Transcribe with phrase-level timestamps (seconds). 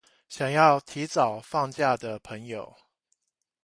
[0.27, 2.75] 想要提早放假的朋友